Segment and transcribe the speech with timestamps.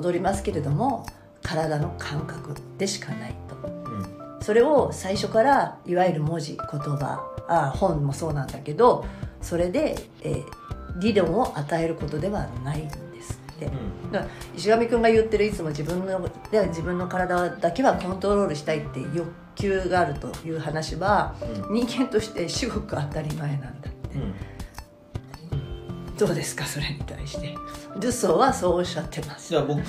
[0.00, 1.06] 戻りますけれども
[1.42, 3.68] 体の感覚でしかないと。
[3.68, 4.42] うん。
[4.42, 9.04] それを最初からいわゆる文字言葉あ本もそうなんだけど
[9.42, 10.44] それで、えー
[10.96, 13.66] 理論を与えることではないんですって。
[13.66, 13.68] う
[14.08, 14.12] ん。
[14.12, 21.36] だから石上君が言ってるいつも自分のでは自分の体だけはコントロールしたいって欲求があるという話は
[21.70, 24.34] 人間として至極当たり前なんだって、うん
[26.20, 27.56] どうですかそれに対して。
[27.98, 29.48] ルッソーはそうおっしゃってます。
[29.48, 29.80] じゃあ僕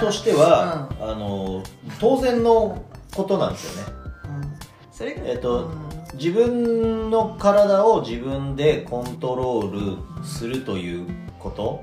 [0.00, 1.60] としては、 あの
[2.00, 3.92] 当然のことなんですよね。
[4.24, 4.92] うん。
[4.92, 5.96] それがえっとうん。
[6.14, 11.06] 自分の体を自分でコントロールするという
[11.40, 11.82] こと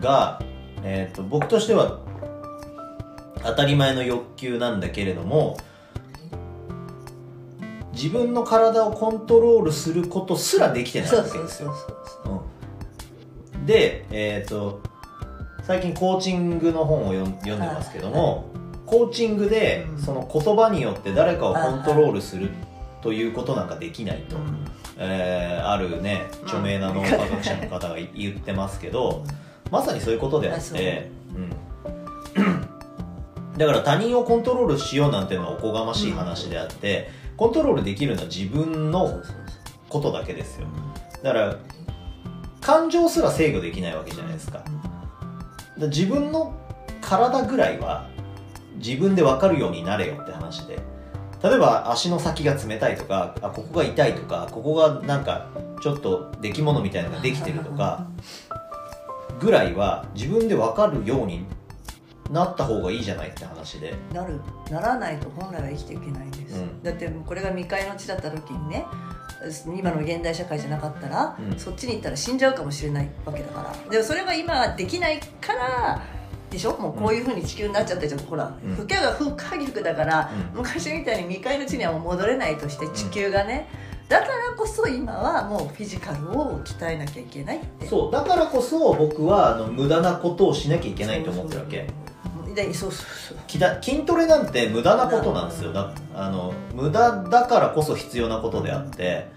[0.00, 0.42] が、
[0.82, 2.00] えっと僕としては
[3.44, 5.56] 当たり前の欲求なんだけれども
[7.92, 11.62] 自分の体をコントロールすることすらできてないわけです。
[11.62, 12.32] よそうそうそう。
[12.34, 12.59] うん
[13.66, 14.80] で、えっと
[15.62, 18.50] 最近コーチングの本を読んでますけども、
[18.86, 19.98] コーチングでうん。
[19.98, 22.50] その言葉によって誰かをコントロールする
[23.02, 24.64] ということなんかできないと、うん。
[24.98, 29.24] えーあるね著名な脳科学者の方がい言ってますけど
[29.70, 31.10] まさにそういうことであって、
[32.36, 32.40] う。
[32.42, 32.66] ん、
[33.56, 39.22] だから他人をコントロールしようなんていうのはおこがましい話であって、コントロールできるのは自分の
[39.88, 40.66] ことだけですよ。
[41.22, 41.56] だから
[42.60, 44.62] 感情すら制御できないわけじゃないですか。
[45.78, 46.54] 自分の
[47.00, 48.08] 体ぐらいは
[48.76, 50.78] 自分で分かるようになれよって話で。
[51.42, 55.48] 例えば足の先が冷たいとかあここが痛いとかここがなんか
[55.82, 58.06] ちょっと出来物みたいなのができてるとか
[59.40, 61.46] ぐらいは自分で分かるように
[62.30, 63.94] なった方がいいじゃないって話で。
[64.12, 64.38] なる
[64.70, 66.82] ならないと本来は生きていけないんです、うん。
[66.82, 68.84] だってこれが未開の地だった時にね
[69.66, 71.58] 今の現代社会じゃなかったら、うん。
[71.58, 73.90] そっちに行ったら死んじゃうかもしれないわけだから。
[73.90, 76.02] でもそれが今できないから
[76.50, 76.76] でしょ？
[76.76, 80.58] もうこういうふうに地球になっちゃってちょっとほら、うん不可が不可逆だから、うん。
[80.58, 83.68] 昔みたいに未開の地にはもう戻れないとして地球がね、
[84.08, 87.86] だからこそ今はもうフィジカルを鍛えなきゃいけないって。
[87.86, 91.86] そうだからこそ僕はあの無駄なことをしなきゃいけないと思ってるわけ
[92.68, 93.38] でそうそうそう。
[93.46, 95.72] きだ筋トレなんて無駄なことなんですよ。
[95.72, 99.28] だあの無駄だからこそ必要なことであって、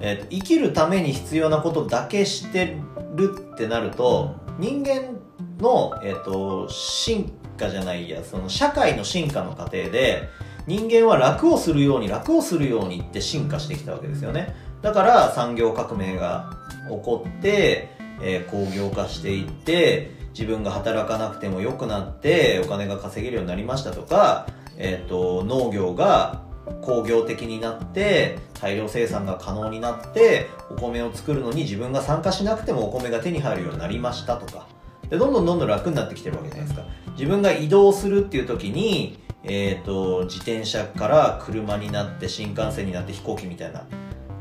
[0.00, 2.76] えーと生きるために必要なことだけして
[3.14, 5.16] るってなると人間
[5.58, 10.28] の、えー、と進化じゃないやその社会の進化の過程で
[10.66, 14.54] 人間は楽をするように楽をするようにって進化してきたわけですよね。
[14.82, 16.50] だから産業革命が
[16.88, 17.90] 起こって、
[18.22, 24.46] えー工業化していって自分が働かなくても良くなってお金が稼げるようになりましたとか、
[24.76, 26.42] えー、と農業が
[26.82, 34.66] 工業的になって大量生産が可能になってお米を作るのに自分が参加しなくてもお米が手に入るようになりましたとか。
[35.08, 36.86] でどんどんどんどん楽になってきてるわけじゃないですか。
[37.12, 43.84] 自分が移動するっていう時に、えー、と自転車から車になって新幹線になって飛行機みたいな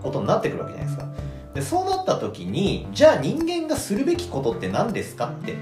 [0.03, 1.11] ことになってくるわけじゃないですか。
[1.55, 5.55] でそうなった時にじゃあ人間がするべきことって何ですかって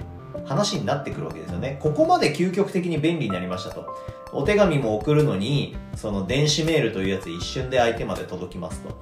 [0.46, 1.78] 話になってくるわけですよね。
[1.82, 3.88] ここまで究極的に便利になりましたと。
[4.34, 8.96] お手紙も送るのにその電子メールというやつ一瞬で相手まで届きますと。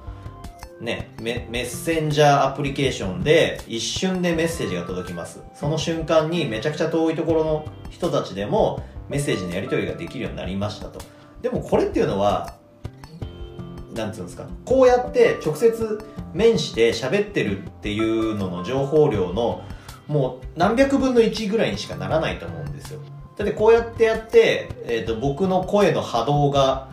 [0.80, 5.42] ねメメッセンジャーアプリケーションで一瞬でメッセージが届きます。
[5.54, 11.00] その瞬間にめちゃくちゃ遠いところの人たちでもメッセージのやり取りができるようになりましたと。
[11.42, 12.54] でもこれっていうのは
[13.94, 15.98] なんつうんですかこうやって直接
[16.34, 19.62] 面して喋ってるっていうのの情報量の
[20.06, 23.00] もう何百分の1ぐらいにしかならないと思うんですよ。
[23.36, 26.88] だってこうやってやって、えー、と僕の声の波動が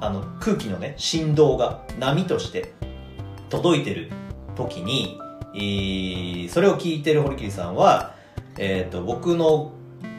[0.00, 2.72] あの空気のね振動が波として
[3.48, 4.10] 届いてる
[4.54, 5.18] 時に、
[5.54, 8.14] えーそれを聞いてる堀切さんは、
[8.58, 9.72] えー、と僕の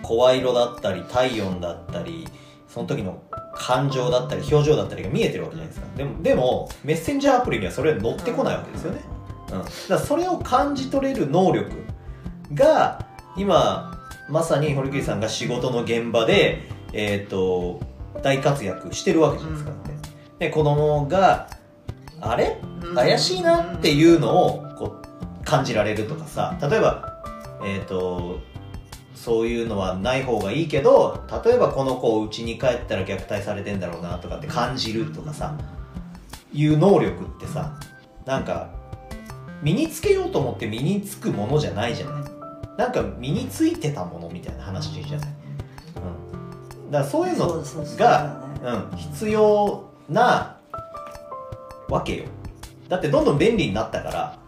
[0.04, 2.28] 声色だったり体温だったり
[2.68, 3.24] その時の
[3.56, 5.88] 感情だったり表情だったりが見えてるわけじゃないですか。
[5.98, 9.02] でもでもメッセンジャーアプリにはそれは乗ってこないわけですよね、
[9.52, 11.72] うん、だそれを感じ取れる能力
[12.54, 13.92] が今
[14.30, 16.64] まさに堀切さんが仕事の現場で、
[16.94, 17.80] えー、と
[18.22, 19.76] 大活躍してるわけじゃないですか、
[20.40, 21.50] で子供が
[22.22, 22.58] あれ？
[22.96, 25.02] 怪しいなっていうのをこ
[25.42, 26.58] う感じられるとかさ。
[26.62, 27.22] 例えば
[27.64, 28.40] えっ、と
[29.16, 35.58] そういうのはない方がいいけど例えばこの子家に帰ったら虐待されてんだろうなとかって感じるとかさ。
[36.52, 37.78] いう能力ってさ
[38.26, 38.72] なんか
[39.62, 42.24] 身につけようと思って身につくものじゃないじゃない。
[42.78, 45.30] なんか身についてたものみたいな話じゃない、
[46.86, 47.62] うん、だからそういうの
[47.98, 50.58] がうん、必要な
[51.90, 52.26] わけよ。
[52.88, 54.40] だってどんどん便利になったから。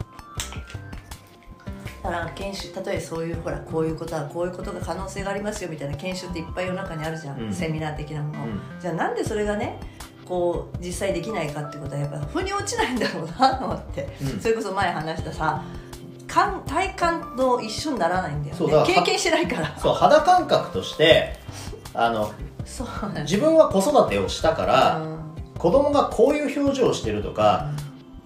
[2.04, 7.54] あから研修例えばそういうほらこういうことはこういうことが可能性がありますよみたいな研修っていっぱい世の中にあるじゃん、うん。
[7.54, 8.62] セミナー的なもの、うん。
[8.80, 9.80] じゃあなんでそれがね
[10.32, 14.40] こう実際できないかってことはやっぱ腑に落ちないんだろうなと思って、うん。
[14.40, 15.62] それこそ前話したさ
[16.26, 18.94] 感体感と一緒にならないんだよね。
[18.94, 19.76] 経験してないから。
[19.78, 21.36] そう肌感覚として
[21.94, 22.32] あの
[22.64, 22.88] そう
[23.24, 25.20] 自分は子育てをしたから、うん。
[25.58, 27.68] 子供がこういう表情をしてるとか、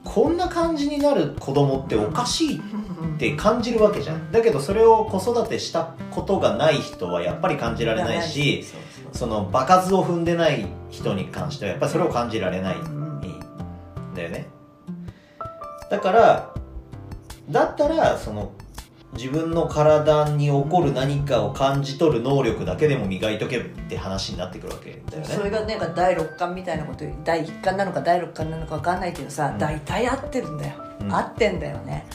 [0.04, 2.62] こんな感じになる子供っておかしいっ
[3.18, 4.32] て感じるわけじゃん。
[4.32, 13.06] だけどそれを子育てしたことがない人はやっぱり感じられないしそうそうその場数を踏んでない人に関してはやっぱりそれを感じられないうん
[14.16, 14.48] んだよね。
[15.90, 16.54] だから
[17.50, 18.52] だったらその
[19.14, 25.26] 自分の体に起こる何かを感じ取る能力だけでも磨いとけって話になってくるわけだよね。
[25.26, 29.58] それがなんか第六感みたいなこと第一感なのか第六感なのか分かんないけどさ、うん。
[29.58, 31.14] 大体合ってるんだよ、うん。
[31.14, 32.06] 合ってんだよね。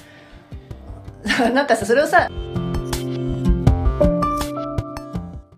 [1.54, 2.28] なんかさそれをさ